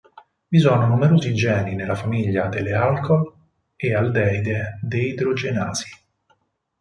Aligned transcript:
Vi 0.49 0.57
sono 0.57 0.87
numerosi 0.87 1.31
geni 1.31 1.75
nella 1.75 1.93
famiglia 1.93 2.47
delle 2.47 2.73
alcol 2.73 3.31
e 3.75 3.93
aldeide 3.93 4.79
deidrogenasi. 4.81 5.89